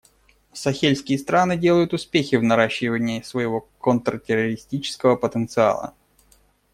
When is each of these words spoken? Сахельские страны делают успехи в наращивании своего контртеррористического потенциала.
Сахельские 0.51 1.19
страны 1.19 1.57
делают 1.57 1.93
успехи 1.93 2.33
в 2.33 2.41
наращивании 2.41 3.21
своего 3.21 3.67
контртеррористического 3.77 5.15
потенциала. 5.15 5.93